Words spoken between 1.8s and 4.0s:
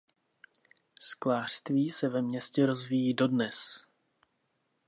se ve městě rozvíjí dodnes.